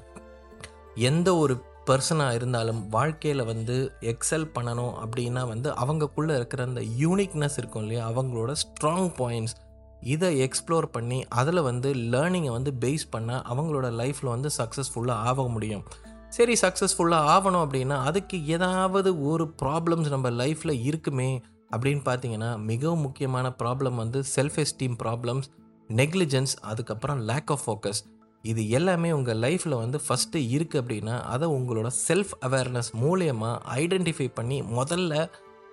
எந்த 0.96 1.36
ஒரு 1.36 1.56
பர்சனாக 1.86 2.34
இருந்தாலும் 2.34 2.90
வாழ்க்கையில் 2.90 3.46
வந்து 3.46 3.76
எக்ஸல் 4.02 4.48
பண்ணணும் 4.56 4.96
அப்படின்னா 5.04 5.48
வந்து 5.48 5.70
அவங்கக்குள்ளே 5.74 6.36
இருக்கிற 6.36 6.64
அந்த 6.64 6.82
யூனிக்னஸ் 7.00 7.58
இருக்கும் 7.58 7.82
இல்லையா? 7.82 8.10
அவங்களோட 8.10 8.56
ஸ்ட்ராங் 8.64 9.10
பாயிண்ட்ஸ் 9.18 9.56
இதை 10.02 10.48
எக்ஸ்ப்ளோர் 10.48 10.86
பண்ணி 10.86 11.26
அதில் 11.30 11.62
வந்து 11.62 11.94
லேர்னிங்கை 11.94 12.50
வந்து 12.50 12.72
பேஸ் 12.80 13.06
பண்ண 13.10 13.44
அவங்களோட 13.50 13.88
லைஃப்பில் 14.02 14.30
வந்து 14.30 14.50
சக்ஸஸ்ஃபுல்லாக 14.58 15.28
ஆக 15.30 15.48
முடியும். 15.48 15.84
சரி 16.30 16.54
சக்ஸஸ்ஃபுல்லாக 16.62 17.28
ஆகணும் 17.28 17.64
அப்படின்னா 17.66 18.04
அதுக்கு 18.04 18.46
ஏதாவது 18.46 19.26
ஒரு 19.26 19.54
ப்ராப்ளம்ஸ் 19.62 20.10
நம்ம 20.10 20.30
லைஃப்பில் 20.30 20.84
இருக்குமே 20.84 21.42
அப்படின்னு 21.72 22.02
பார்த்தீங்கன்னா 22.06 22.58
மிகவும் 22.58 23.02
முக்கியமான 23.02 23.50
ப்ராப்ளம் 23.50 23.96
வந்து 23.96 24.24
செல்ஃப் 24.36 24.60
எஸ்டீம் 24.60 24.96
ப்ராப்ளம்ஸ் 25.04 25.50
நெக்லிஜென்ஸ் 25.90 26.56
அதுக்கப்புறம் 26.62 27.18
லேக் 27.20 27.52
ஆஃப் 27.52 27.64
ஃபோக்கஸ் 27.66 28.02
இது 28.44 28.70
எல்லாமே 28.70 29.12
உங்கள் 29.12 29.38
லைஃப்பில் 29.38 29.76
வந்து 29.76 30.00
ஃபஸ்ட்டு 30.08 30.40
இருக்குது 30.52 30.82
அப்படின்னா 30.82 31.22
அதை 31.24 31.48
உங்களோட 31.48 31.88
செல்ஃப் 32.08 32.34
அவேர்னஸ் 32.42 32.92
மூலியமாக 33.02 33.60
ஐடென்டிஃபை 33.66 34.28
பண்ணி 34.34 34.62
முதல்ல 34.62 35.28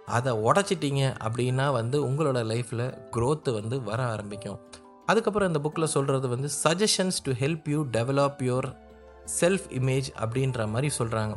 அதை 0.09 0.33
உடச்சிட்டிங்க 0.33 1.15
அப்படின்னா 1.25 1.73
வந்து 1.73 2.09
உங்களோட 2.09 2.41
லைஃப்பில் 2.53 2.99
க்ரோத்து 3.17 3.53
வந்து 3.53 3.83
வர 3.83 4.03
ஆரம்பிக்கும். 4.05 4.59
அதுக்கப்புறம் 5.07 5.55
இந்த 5.55 5.61
புக்கில் 5.69 5.93
சொல்கிறது 5.93 6.29
வந்து 6.29 6.49
suggestions 6.65 7.19
to 7.23 7.33
help 7.33 7.69
you 7.69 7.85
develop 7.93 8.43
your 8.43 8.69
self 9.41 9.69
image 9.71 10.09
அப்படின்ற 10.21 10.69
மாதிரி 10.69 10.91
சொல்கிறாங்க 10.99 11.37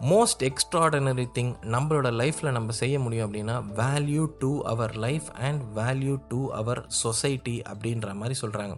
மோஸ்ட் 0.00 0.42
எக்ஸ்ட்ராடனரி 0.42 1.26
திங் 1.38 1.52
நம்மளோட 1.62 2.08
லைஃப்பில் 2.12 2.50
நம்ம 2.50 2.72
செய்ய 2.72 2.98
முடியும் 2.98 3.32
அப்படின்னா 3.32 3.56
value 3.74 4.26
to 4.38 4.62
our 4.62 4.96
life 4.96 5.28
and 5.38 5.78
value 5.78 6.16
to 6.28 6.52
our 6.52 6.84
society 6.86 7.62
அப்படின்ற 7.68 8.14
மாதிரி 8.14 8.36
சொல்கிறாங்க 8.40 8.76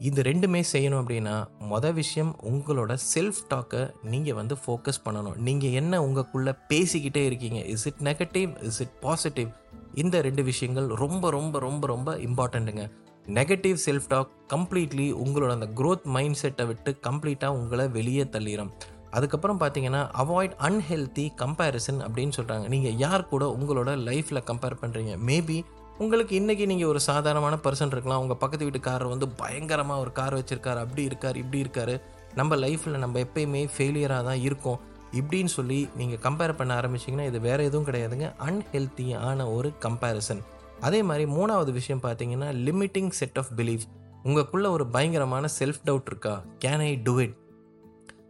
இது 0.00 0.22
ரெண்டுமே 0.22 0.60
செய்யணும் 0.72 1.00
அப்படின்னா 1.02 1.46
மொதல் 1.70 1.92
விஷயம் 1.92 2.36
உங்களோட 2.42 2.96
செல்ஃப் 3.14 3.40
டாக்கை 3.54 3.90
நீங்கள் 4.02 4.34
வந்து 4.34 4.56
ஃபோக்கஸ் 4.66 5.00
பண்ணணும். 5.04 5.36
நீங்கள் 5.36 5.70
என்ன 5.70 6.00
உங்களுக்குள்ளே 6.06 6.52
பேசிக்கிட்டே 6.68 7.22
இருக்கீங்க? 7.26 7.64
Is 7.64 7.86
it 7.86 8.02
negative 8.02 8.62
is 8.62 8.80
it 8.80 9.00
positive 9.00 9.48
இந்த 9.94 10.20
ரெண்டு 10.20 10.42
விஷயங்கள் 10.42 10.86
ரொம்ப 10.86 11.30
ரொம்ப 11.30 11.58
ரொம்ப 11.58 11.86
ரொம்ப 11.86 12.16
இம்பார்ட்டண்ட்டுங்க 12.16 12.90
நெகட்டிவ் 13.26 13.76
செல்ஃப் 13.86 14.08
டாக் 14.08 14.28
கம்ப்ளீட்லி 14.48 15.12
உங்களோட 15.12 15.50
அந்த 15.50 15.68
க்ரோத் 15.74 16.04
மைண்ட் 16.04 16.36
செட்டை 16.36 16.66
விட்டு 16.66 16.96
கம்ப்ளீட்டாக 17.02 17.54
உங்களை 17.54 17.88
வெளியே 17.88 18.24
தள்ளிடும் 18.24 18.72
அதுக்கப்புறம் 19.10 19.60
பார்த்தீங்கன்னா 19.60 20.10
அவாய்ட் 20.12 20.54
அன்ஹெல்த்தி 20.58 21.32
கம்பேரிசன் 21.36 22.00
அப்படின்னு 22.00 22.32
சொல்கிறாங்க 22.36 22.68
நீங்கள் 22.68 22.96
யார் 22.96 23.28
கூட 23.28 23.56
உங்களோட 23.58 23.96
லைஃப்பில் 23.96 24.44
கம்பேர் 24.44 24.80
பண்ணுறீங்க 24.80 25.16
மேபி 25.18 25.64
உங்களுக்கு 26.04 26.34
இன்றைக்கி 26.38 26.64
நீங்கள் 26.70 26.88
ஒரு 26.88 27.00
சாதாரணமான 27.00 27.54
பர்சன் 27.64 27.92
இருக்கலாம். 27.94 28.22
உங்கள் 28.22 28.38
பக்கத்து 28.40 28.66
வீட்டுக்காரர் 28.66 29.12
வந்து 29.12 29.28
பயங்கரமாக 29.28 30.00
ஒரு 30.00 30.10
கார் 30.12 30.34
வச்சுருக்காரு. 30.38 30.80
அப்படி 30.84 31.02
இருக்கார் 31.02 31.36
இப்படி 31.36 31.58
இருக்கார். 31.58 31.92
நம்ம 32.34 32.56
லைஃப்பில் 32.56 33.02
நம்ம 33.04 33.20
எப்பயுமே 33.20 33.62
ஃபெயிலியராக 33.76 34.24
தான் 34.28 34.42
இருக்கோம். 34.46 34.80
இப்படின்னு 35.20 35.50
சொல்லி 35.58 35.78
நீங்கள் 35.96 36.20
கம்பேர் 36.26 36.54
பண்ண 36.56 36.72
ஆரம்பிச்சிங்கன்னா 36.80 37.26
இது 37.26 37.40
வேறு 37.40 37.64
எதுவும் 37.68 37.86
கிடையாதுங்க. 37.86 38.28
அன்ஹெல்த்தியான 38.48 39.46
ஒரு 39.54 39.70
கம்பேரிசன் 39.84 40.42
அதே 40.80 41.00
மாதிரி 41.02 41.24
மூணாவது 41.36 41.72
விஷயம் 41.78 42.02
பார்த்தீங்கன்னா 42.02 42.48
லிமிட்டிங் 42.66 43.10
செட் 43.20 43.38
ஆஃப் 43.42 43.52
பிலீஃப் 43.56 43.86
உங்களுக்குள்ள 44.24 44.68
ஒரு 44.76 44.86
பயங்கரமான 44.86 45.48
செல்ஃப் 45.58 45.80
டவுட் 45.86 46.10
இருக்கா? 46.12 46.34
கேன் 46.64 46.84
ஐ 46.88 46.92
டூ 47.06 47.14
இட் 47.24 47.36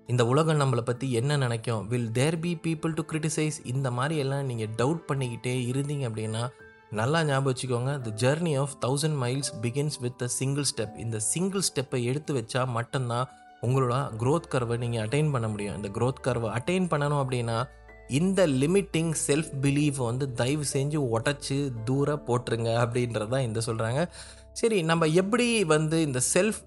இந்த 0.06 0.22
உலகம் 0.26 0.60
நம்மளை 0.60 0.82
பற்றி 0.90 1.06
என்ன 1.12 1.36
நினைக்கும்? 1.36 1.82
Will 1.88 2.12
there 2.18 2.38
be 2.44 2.52
people 2.66 2.94
to 2.98 3.04
criticize 3.12 3.58
இந்த 3.74 3.90
மாதிரி 3.90 4.16
எல்லாம் 4.24 4.44
நீங்கள் 4.52 4.72
டவுட் 4.82 5.02
பண்ணிக்கிட்டே 5.10 5.56
இருந்தீங்க 5.72 6.04
அப்படின்னா 6.10 6.44
நல்லா 6.90 7.24
ஞாபகம் 7.24 7.52
வச்சுக்கோங்க. 7.52 8.00
The 8.00 8.10
journey 8.22 8.60
of 8.60 8.76
thousand 8.86 9.16
miles 9.22 9.52
begins 9.62 9.98
with 10.00 10.22
a 10.22 10.26
single 10.26 10.64
step 10.76 10.96
இந்த 10.96 11.18
சிங்கிள் 11.18 11.60
ஸ்டெப்பை 11.60 12.02
எடுத்து 12.02 12.34
வச்சா 12.34 12.66
மட்டும்தான் 12.66 13.28
உங்களோட 13.62 14.10
க்ரோத் 14.18 14.48
கர்வை 14.48 14.76
நீங்கள் 14.76 15.08
அட்டைன் 15.08 15.32
பண்ண 15.32 15.48
முடியும். 15.48 15.76
இந்த 15.76 15.88
க்ரோத் 15.88 16.20
கர்வை 16.22 16.50
அட்டைன் 16.50 16.88
பண்ணணும் 16.90 17.22
அப்படின்னா 17.22 17.64
இந்த 18.08 18.46
லிமிட்டிங் 18.46 19.14
செல்ஃப் 19.26 19.50
பிலீஃப் 19.60 19.96
வந்து 19.96 20.32
தயவு 20.32 20.64
செஞ்சு 20.72 21.08
உடச்சி 21.16 21.72
தூர 21.84 22.14
போட்டுருங்க 22.14 22.70
அப்படின்றதான் 22.84 23.40
இந்த 23.40 23.60
சொல்கிறாங்க 23.66 24.08
சரி 24.52 24.82
நம்ம 24.82 25.06
எப்படி 25.06 25.64
வந்து 25.64 26.02
இந்த 26.02 26.20
செல்ஃப் 26.34 26.60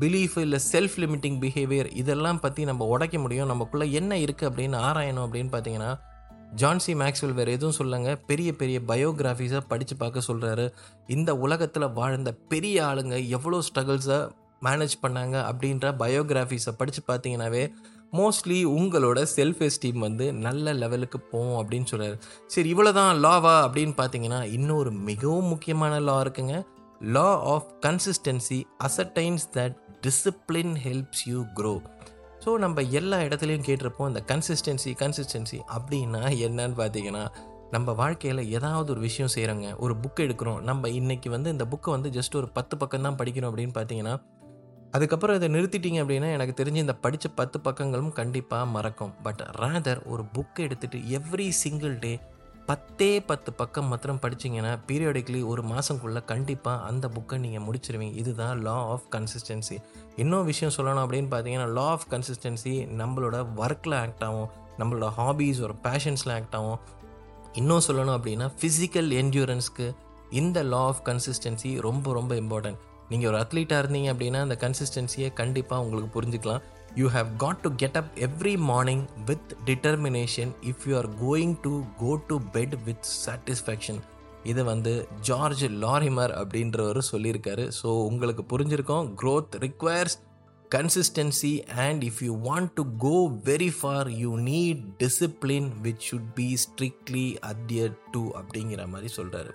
பிலீஃப் 0.00 0.38
இல்லை 0.38 0.58
செல்ஃப் 0.72 0.96
லிமிட்டிங் 0.96 1.40
பிஹேவியர் 1.40 1.96
இதெல்லாம் 1.96 2.40
பற்றி 2.40 2.64
நம்ம 2.64 2.86
உடைக்க 2.86 3.18
முடியும்? 3.18 3.46
நமக்குள்ளே 3.46 3.92
என்ன 3.92 4.16
இருக்குது 4.16 4.50
அப்படின்னு 4.50 4.76
ஆராயணும் 4.88 5.26
அப்படின்னு 5.26 5.50
பார்த்தீங்கன்னா 5.52 5.98
ஜான்சி 6.56 6.94
மேக்ஸ்வெல் 6.94 7.32
வேறு 7.32 7.52
எதுவும் 7.52 7.72
சொல்லுங்க 7.72 8.16
பெரிய 8.26 8.56
பெரிய 8.56 8.80
பயோகிராஃபிஸை 8.80 9.60
படித்து 9.68 9.96
பார்க்க 9.96 10.20
சொல்கிறாரு 10.28 10.72
இந்த 11.06 11.36
உலகத்தில் 11.36 11.92
வாழ்ந்த 11.92 12.32
பெரிய 12.48 12.84
ஆளுங்க 12.84 13.28
எவ்வளோ 13.28 13.58
ஸ்ட்ரகிள்ஸை 13.60 14.18
மேனேஜ் 14.62 14.94
பண்ணாங்க 15.02 15.36
அப்படின்ற 15.50 15.94
பயோகிராஃபிஸை 15.98 16.72
படித்து 16.76 17.02
பார்த்தீங்கன்னாவே 17.06 17.72
மோஸ்ட்லி 18.12 18.64
உங்களோட 18.64 19.26
செல்ஃப் 19.36 19.62
எஸ்டீம் 19.62 19.98
வந்து 19.98 20.32
நல்ல 20.32 20.72
லெவலுக்கு 20.72 21.20
போகும் 21.20 21.58
அப்படின்னு 21.60 21.86
சொல்கிறாரு 21.90 22.16
சரி 22.46 22.74
இவ்வளோ 22.74 22.92
தான் 22.92 23.24
லாவா 23.24 23.54
அப்படின்னு 23.66 23.94
பார்த்தீங்கன்னா 23.96 24.52
இன்னொரு 24.52 24.90
மிகவும் 24.90 25.44
முக்கியமான 25.44 26.00
லா 26.00 26.20
இருக்குங்க. 26.20 26.62
Law 27.00 27.38
of 27.44 27.66
consistency 27.86 28.64
ascertains 28.84 29.46
that 29.52 29.76
discipline 30.02 30.76
helps 30.84 31.24
you 31.24 31.44
grow 31.54 31.74
so 32.44 32.52
நம்ம 32.58 32.80
எல்லா 32.98 33.18
இடத்துலையும் 33.18 33.66
கேட்டிருப்போம் 33.66 34.08
இந்த 34.08 34.20
கன்சிஸ்டன்சி 34.30 34.90
கன்சிஸ்டன்சி 35.02 35.58
அப்படின்னா 35.76 36.22
என்னன்னு 36.46 36.76
பார்த்தீங்கன்னா 36.80 37.22
நம்ம 37.70 37.92
வாழ்க்கையில் 37.92 38.42
ஏதாவது 38.48 38.90
ஒரு 38.92 39.00
விஷயம் 39.00 39.30
செய்கிறோங்க 39.34 39.68
ஒரு 39.76 39.94
புக் 39.96 40.20
எடுக்கிறோம். 40.20 40.60
நம்ம 40.60 40.88
இன்றைக்கி 40.88 41.28
வந்து 41.28 41.50
இந்த 41.50 41.64
புக்கை 41.64 41.90
வந்து 41.90 42.10
ஜஸ்ட் 42.10 42.36
ஒரு 42.36 42.48
பத்து 42.48 42.76
பக்கம் 42.76 43.02
தான் 43.02 43.16
படிக்கிறோம் 43.16 43.50
அப்படின்னு 43.50 43.76
பார்த்தீங்கன்னா 43.78 44.14
அதுக்கப்புறம் 44.90 45.36
இதை 45.36 45.48
நிறுத்திட்டீங்க 45.48 46.00
அப்படின்னா 46.02 46.28
எனக்கு 46.32 46.64
தெரிஞ்சு 46.64 46.76
இந்த 46.76 46.94
படித்த 46.94 47.28
பத்து 47.28 47.58
பக்கங்களும் 47.60 48.12
கண்டிப்பாக 48.12 48.66
மறக்கும். 48.66 49.14
பட் 49.22 49.42
ரேதர் 49.60 50.02
ஒரு 50.06 50.24
புக்கை 50.36 50.62
எடுத்துகிட்டு 50.68 51.00
எவ்ரி 51.20 51.48
சிங்கிள் 51.48 51.98
டே 51.98 52.20
பத்தே 52.66 53.20
பத்து 53.20 53.52
பக்கம் 53.52 53.88
மாத்திரம் 53.88 54.18
படிச்சிங்கன்னா 54.22 54.78
பீரியடிக்லி 54.86 55.46
ஒரு 55.46 55.62
மாதங்குள்ளே 55.62 56.24
கண்டிப்பாக 56.24 56.82
அந்த 56.82 57.08
புக்கை 57.08 57.38
நீங்கள் 57.38 57.62
முடிச்சிருவீங்க. 57.62 58.16
இதுதான் 58.16 58.62
லா 58.62 58.72
ஆஃப் 58.72 59.08
கன்சிஸ்டன்சி 59.10 59.76
இன்னும் 60.16 60.44
விஷயம் 60.44 60.74
சொல்லணும் 60.76 61.02
அப்படின்னு 61.04 61.28
பார்த்தீங்கன்னா 61.34 61.72
லா 61.72 61.82
ஆஃப் 61.82 62.06
கன்சிஸ்டன்சி 62.10 62.74
நம்மளோட 63.00 63.46
ஒர்க்கில் 63.56 63.94
ஆக்ட் 63.94 64.24
ஆகும். 64.24 64.48
நம்மளோட 64.78 65.10
ஹாபீஸ் 65.16 65.62
ஒரு 65.62 65.74
பேஷன்ஸில் 65.82 66.32
ஆக்ட் 66.32 66.54
ஆகும். 66.54 66.80
இன்னும் 67.52 67.84
சொல்லணும் 67.86 68.16
அப்படின்னா 68.18 68.48
ஃபிசிக்கல் 68.60 69.10
என்ட்யூரன்ஸ்க்கு 69.20 69.96
இந்த 70.30 70.62
லா 70.62 70.78
ஆஃப் 70.78 71.02
கன்சிஸ்டன்சி 71.04 71.80
ரொம்ப 71.80 72.12
ரொம்ப 72.12 72.34
இம்பார்ட்டன்ட் 72.34 72.80
நீங்கள் 73.08 73.32
ஒரு 73.32 73.38
அத்லீட்டாக 73.38 73.84
இருந்தீங்க 73.84 74.10
அப்படின்னா 74.14 74.40
அந்த 74.40 74.56
கன்சிஸ்டன்சியை 74.60 75.32
கண்டிப்பாக 75.32 75.82
உங்களுக்கு 75.82 76.20
புரிஞ்சுக்கலாம். 76.20 76.62
You 76.94 77.06
have 77.08 77.30
got 77.36 77.62
to 77.66 77.70
get 77.82 77.96
up 78.00 78.10
every 78.26 78.56
morning 78.70 79.04
with 79.26 79.54
determination 79.68 80.52
if 80.70 80.84
you 80.88 80.96
are 80.96 81.08
going 81.22 81.54
to 81.62 81.72
go 82.02 82.12
to 82.26 82.36
bed 82.52 82.76
with 82.84 83.06
satisfaction 83.26 84.00
இது 84.44 84.64
வந்து 84.64 84.92
ஜார்ஜ் 85.20 85.64
லாரிமர் 85.84 86.32
அப்படின்றவர் 86.40 87.00
சொல்லியிருக்காரு. 87.12 87.64
ஸோ 87.80 87.90
உங்களுக்கு 88.10 88.44
புரிஞ்சிருக்கோம். 88.52 89.06
Growth 89.22 89.56
requires 89.66 90.16
consistency 90.70 91.52
and 91.86 92.02
if 92.02 92.22
you 92.26 92.32
want 92.48 92.72
to 92.74 92.84
go 92.98 93.16
very 93.50 93.70
far 93.80 94.08
you 94.22 94.30
need 94.50 94.84
discipline 95.02 95.68
which 95.82 96.06
should 96.10 96.30
be 96.34 96.48
strictly 96.64 97.26
adhere 97.52 97.94
to 98.10 98.24
அப்படிங்கிற 98.40 98.86
மாதிரி 98.86 99.10
சொல்கிறாரு 99.16 99.52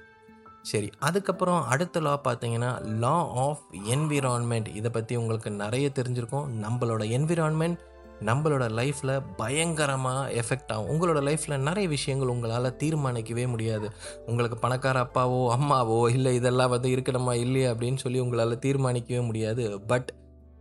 சரி 0.61 0.89
அதுக்கப்புறம் 0.99 1.63
அடுத்த 1.63 1.99
லா 1.99 2.19
பார்த்தீங்கன்னா 2.23 2.85
லா 2.85 3.27
ஆஃப் 3.27 3.63
என்விரான்மெண்ட் 3.73 4.75
இதை 4.75 4.91
பற்றி 4.91 5.15
உங்களுக்கு 5.15 5.51
நிறைய 5.51 5.91
தெரிஞ்சிருக்கும். 5.95 6.49
நம்மளோட 6.65 7.03
என்விரான்மெண்ட் 7.17 7.77
நம்மளோட 8.25 8.65
லைஃப்பில் 8.79 9.21
பயங்கரமாக 9.37 10.31
எஃபெக்ட் 10.31 10.71
ஆகும். 10.71 10.89
உங்களோட 10.93 11.19
லைஃப்பில் 11.27 11.57
நிறைய 11.57 11.89
விஷயங்கள் 11.89 12.27
உங்களால் 12.27 12.75
தீர்மானிக்கவே 12.77 13.47
முடியாது. 13.47 13.89
உங்களுக்கு 14.25 14.57
பணக்கார 14.57 15.03
அப்பாவோ 15.03 15.55
அம்மாவோ 15.57 16.09
இல்லை 16.09 16.35
இதெல்லாம் 16.35 16.69
வந்து 16.69 16.89
இருக்கணுமா 16.89 17.33
இல்லையா 17.33 17.73
அப்படின்னு 17.73 17.95
சொல்லி 17.95 18.19
உங்களால் 18.19 18.59
தீர்மானிக்கவே 18.59 19.25
முடியாது. 19.25 19.79
பட் 19.79 20.11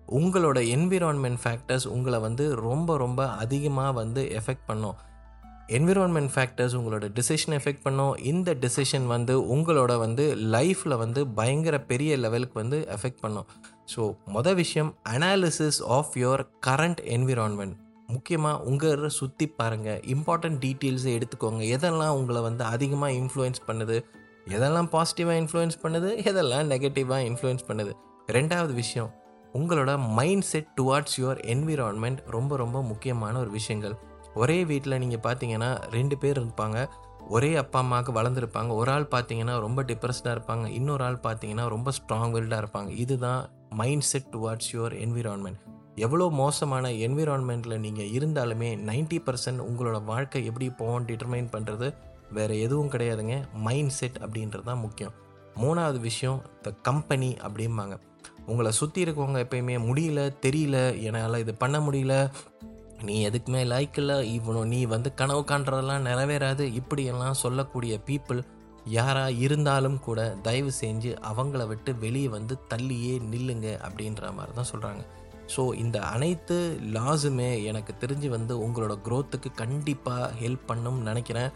உங்களோட 0.09 0.59
என்விரான்மெண்ட் 0.76 1.38
ஃபேக்டர்ஸ் 1.45 1.88
உங்களை 1.88 2.19
வந்து 2.19 2.55
ரொம்ப 2.55 2.97
ரொம்ப 2.97 3.28
அதிகமாக 3.28 3.93
வந்து 3.93 4.40
எஃபெக்ட் 4.40 4.67
பண்ணும். 4.67 4.95
என்விரான்மெண்ட் 5.77 6.31
ஃபேக்டர்ஸ் 6.35 6.75
உங்களோட 6.77 7.07
டிசிஷன் 7.17 7.55
எஃபெக்ட் 7.57 7.83
பண்ணும். 7.87 8.13
இந்த 8.31 8.55
டிசிஷன் 8.63 9.07
வந்து 9.15 9.35
உங்களோட 9.55 9.93
வந்து 10.05 10.25
லைஃப்பில் 10.55 10.97
வந்து 11.03 11.21
பயங்கர 11.39 11.77
பெரிய 11.91 12.17
லெவலுக்கு 12.25 12.57
வந்து 12.63 12.79
எஃபெக்ட் 12.95 13.21
பண்ணும். 13.25 13.49
ஸோ 13.93 14.03
மொதல் 14.37 14.59
விஷயம் 14.63 14.91
analysis 15.15 15.81
of 15.99 16.17
your 16.23 16.45
current 16.69 17.03
environment 17.17 17.77
முக்கியமாக 18.15 18.65
உங்கள் 18.71 19.05
சுற்றி 19.19 19.47
பாருங்கள் 19.61 20.01
இம்பார்ட்டண்ட் 20.15 20.59
டீட்டெயில்ஸை 20.65 21.13
எடுத்துக்கோங்க. 21.19 21.63
எதெல்லாம் 21.77 22.17
உங்களை 22.21 22.43
வந்து 22.49 22.65
அதிகமாக 22.75 23.13
இன்ஃப்ளூயன்ஸ் 23.21 23.63
பண்ணுது? 23.69 23.99
எதெல்லாம் 24.57 24.91
பாசிட்டிவாக 24.97 25.41
இன்ஃப்ளூயன்ஸ் 25.45 25.81
பண்ணுது? 25.85 26.11
எதெல்லாம் 26.31 26.69
நெகட்டிவாக 26.75 27.23
இன்ஃப்ளூயன்ஸ் 27.31 27.69
பண்ணுது? 27.71 27.93
ரெண்டாவது 28.39 28.75
விஷயம் 28.83 29.11
உங்களோட 29.59 29.91
mind 30.17 30.47
set 30.53 30.71
towards 30.81 31.17
your 31.21 31.39
environment 31.55 32.21
ரொம்ப 32.37 32.57
ரொம்ப 32.57 32.79
முக்கியமான 32.83 33.35
ஒரு 33.39 33.51
விஷயங்கள். 33.51 33.95
ஒரே 34.35 34.64
வீட்டில் 34.64 34.99
நீங்கள் 34.99 35.25
பார்த்தீங்கன்னா 35.26 35.90
ரெண்டு 35.90 36.18
பேர் 36.18 36.44
இருப்பாங்க. 36.44 36.88
ஒரே 37.28 37.56
அப்பா 37.56 37.78
அம்மாவுக்கு 37.78 38.12
வளர்ந்துருப்பாங்க. 38.12 38.68
ஒரு 38.75 38.90
ஆள் 38.90 39.08
பார்த்தீங்கன்னா 39.11 39.61
ரொம்ப 39.61 39.82
டிப்ரெஸ்டாக 39.82 40.37
இருப்பாங்க. 40.37 40.66
இன்னொரு 40.66 41.04
ஆள் 41.04 41.18
பார்த்தீங்கன்னா 41.23 41.68
ரொம்ப 41.68 41.92
ஸ்ட்ராங் 41.99 42.30
வில்டாக 42.30 42.62
இருப்பாங்க. 42.64 42.88
இதுதான் 42.88 43.50
mind 43.70 44.00
set 44.00 44.30
towards 44.32 44.70
your 44.73 44.94
environment 45.06 45.56
எவ்வளோ 45.97 46.28
மோசமான 46.28 46.88
என்விரான்மெண்ட்டில் 46.88 47.78
நீங்கள் 47.78 48.06
இருந்தாலுமே 48.06 48.68
நைன்ட்டி 48.90 49.18
பர்சன்ட் 49.26 49.64
உங்களோட 49.68 50.04
வாழ்க்கை 50.04 50.44
எப்படி 50.44 50.70
போகும் 50.70 51.06
டிட்டர்மைன் 51.06 51.49
பண்ணுறது 51.52 51.94
வேறு 52.32 52.61
எதுவும் 52.61 52.90
கிடையாதுங்க. 52.90 53.44
மைண்ட் 53.52 53.90
செட் 53.90 54.18
அப்படின்றது 54.20 54.62
தான் 54.62 54.78
முக்கியம். 54.78 55.12
மூணாவது 55.56 56.00
விஷயம் 56.00 56.42
த 56.62 56.70
கம்பெனி 56.82 57.37
அப்படிம்பாங்க. 57.47 57.97
உங்களை 58.47 58.73
சுற்றி 58.73 59.04
இருக்கவங்க 59.04 59.38
எப்பயுமே 59.44 59.76
முடியல 59.88 60.35
தெரியல 60.47 61.02
என்னால் 61.02 61.38
இது 61.38 61.54
பண்ண 61.54 61.78
முடியல 61.78 62.30
நீ 63.07 63.28
எதுக்குமே 63.28 63.62
லைக் 63.73 63.97
இல்லை 63.97 64.33
இவனும் 64.33 64.67
நீ 64.67 64.85
வந்து 64.87 65.14
கனவு 65.14 65.40
காண்றதெல்லாம் 65.40 66.07
நிறைவேறாது. 66.07 66.64
இப்படியெல்லாம் 66.81 67.35
சொல்லக்கூடிய 67.35 68.00
பீப்புள் 68.07 68.40
யாராக 68.87 69.31
இருந்தாலும் 69.31 69.99
கூட 70.00 70.21
தயவு 70.43 70.73
செஞ்சு 70.81 71.11
அவங்கள 71.31 71.67
விட்டு 71.67 71.90
வெளியே 71.99 72.28
வந்து 72.28 72.59
தள்ளியே 72.69 73.14
நில்லுங்க 73.33 73.69
அப்படின்ற 73.87 74.33
மாதிரி 74.33 74.55
தான் 74.55 74.71
சொல்கிறாங்க 74.73 75.02
ஸோ 75.55 75.75
இந்த 75.75 75.99
அனைத்து 76.00 76.57
லாஸுமே 76.93 77.64
எனக்கு 77.64 77.93
தெரிஞ்சு 78.00 78.28
வந்து 78.28 78.55
உங்களோட 78.64 78.95
க்ரோத்துக்கு 79.07 79.50
கண்டிப்பாக 79.55 80.33
ஹெல்ப் 80.40 80.64
பண்ணும்னு 80.71 81.09
நினைக்கிறேன். 81.11 81.50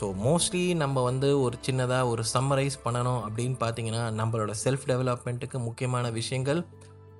ஸோ 0.00 0.06
மோஸ்ட்லி 0.24 0.74
நம்ம 0.74 1.02
வந்து 1.02 1.40
ஒரு 1.40 1.56
சின்னதாக 1.66 2.08
ஒரு 2.08 2.24
சம்மரைஸ் 2.34 2.76
பண்ணணும் 2.84 3.22
அப்படின்னு 3.26 3.56
பார்த்தீங்கன்னா 3.60 4.02
நம்மளோட 4.20 4.52
செல்ஃப் 4.64 4.84
டெவலப்மெண்ட்டுக்கு 4.86 5.58
முக்கியமான 5.58 6.10
விஷயங்கள் 6.10 6.60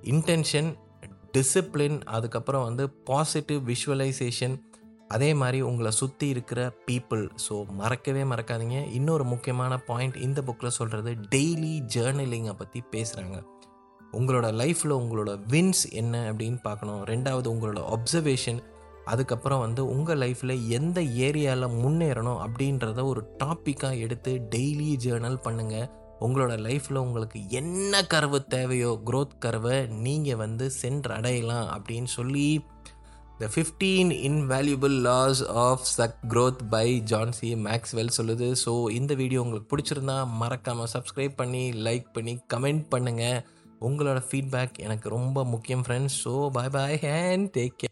இன்டென்ஷன் 0.03 0.69
டிசிப்ளின் 1.35 1.99
அதுக்கப்புறம் 2.05 2.63
வந்து 2.63 2.91
பாசிட்டிவ் 2.91 3.61
விஷுவலைசேஷன் 3.69 4.57
அதே 5.09 5.35
மாதிரி 5.35 5.61
உங்களை 5.61 5.91
சுற்றி 5.91 6.29
இருக்கிற 6.29 6.61
பீப்புள் 6.87 7.23
ஸோ 7.45 7.55
மறக்கவே 7.81 8.23
மறக்காதீங்க. 8.23 8.79
இன்னொரு 8.93 9.25
முக்கியமான 9.25 9.79
பாயிண்ட் 9.79 10.17
இந்த 10.17 10.43
புக்கில் 10.43 10.77
சொல்கிறது 10.79 11.13
டெய்லி 11.35 11.75
ஜேர்னலிங்கை 11.95 12.53
பற்றி 12.53 12.83
பேசுகிறாங்க 12.91 13.39
உங்களோட 14.13 14.47
லைஃப்பில் 14.63 14.99
உங்களோட 15.01 15.31
வின்ஸ் 15.49 15.85
என்ன 15.91 16.33
அப்படின்னு 16.33 16.61
பார்க்கணும். 16.63 17.01
ரெண்டாவது 17.05 17.49
உங்களோட 17.55 17.81
அப்சர்வேஷன் 17.97 18.61
அதுக்கப்புறம் 19.05 19.61
வந்து 19.61 19.83
உங்கள் 19.87 20.19
லைஃப்பில் 20.19 20.69
எந்த 20.69 21.01
ஏரியாவில் 21.27 21.75
முன்னேறணும் 21.83 22.41
அப்படின்றத 22.45 23.05
ஒரு 23.05 23.21
டாப்பிக்காக 23.45 23.99
எடுத்து 23.99 24.33
டெய்லி 24.51 24.91
ஜேர்னல் 25.05 25.39
பண்ணுங்கள் 25.45 25.89
உங்களோட 26.21 26.53
லைஃப்பில் 26.59 26.99
உங்களுக்கு 26.99 27.39
என்ன 27.51 28.03
கர்வு 28.03 28.39
தேவையோ 28.47 28.91
க்ரோத் 29.05 29.39
கர்வை 29.39 29.77
நீங்கள் 29.87 30.37
வந்து 30.37 30.71
சென்று 30.71 31.13
அடையலாம் 31.15 31.69
அப்படின்னு 31.77 32.11
சொல்லி 32.13 32.49
the 33.41 33.49
fifteen 33.55 34.11
invaluable 34.29 34.95
laws 35.01 35.43
of 35.65 35.85
chuck 35.89 36.17
growth 36.29 36.63
by 36.71 36.87
John C 37.11 37.51
Maxwell 37.67 38.17
சொல்லுது. 38.17 38.49
ஸோ 38.65 38.73
இந்த 38.91 39.15
வீடியோ 39.15 39.43
உங்களுக்கு 39.43 39.71
பிடிச்சிருந்தா 39.73 40.17
மறக்காமல் 40.41 40.93
சப்ஸ்கிரைப் 40.95 41.37
பண்ணி 41.37 41.65
லைக் 41.87 42.09
பண்ணி 42.13 42.35
கமெண்ட் 42.55 42.87
பண்ணுங்கள் 42.95 43.39
உங்களோட 43.81 44.21
ஃபீட்பேக் 44.29 44.81
எனக்கு 44.87 45.09
ரொம்ப 45.09 45.45
முக்கியம் 45.45 45.85
friends 45.87 46.19
so 46.25 46.35
bye 46.51 46.73
bye 46.79 46.99
and 47.05 47.49
take 47.59 47.77
care 47.77 47.88